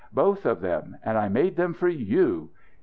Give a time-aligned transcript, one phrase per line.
[0.11, 0.97] Both of them.
[1.05, 2.47] And I made them for _you.